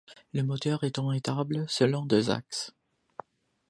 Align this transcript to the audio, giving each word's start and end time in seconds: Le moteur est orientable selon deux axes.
Le 0.33 0.41
moteur 0.41 0.83
est 0.83 0.97
orientable 0.97 1.63
selon 1.69 2.07
deux 2.07 2.31
axes. 2.31 2.73